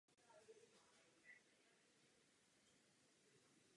[0.35, 1.35] Dovozce?